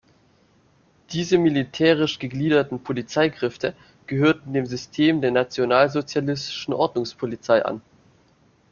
[1.11, 3.75] Diese militärisch gegliederten Polizeikräfte
[4.07, 7.83] gehörten dem System der nationalsozialistischen Ordnungspolizei an.